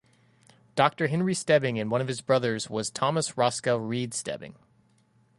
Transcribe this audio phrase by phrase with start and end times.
[0.73, 4.55] Doctor Henry Stebbing and one of his brothers was Thomas Roscoe Rede Stebbing.